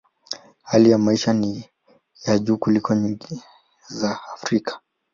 Hali 0.63 0.91
ya 0.91 0.97
maisha 0.97 1.33
ni 1.33 1.69
ya 2.25 2.39
juu 2.39 2.57
kuliko 2.57 2.95
nchi 2.95 3.05
nyingi 3.07 3.43
za 3.87 4.19
Afrika. 4.33 4.79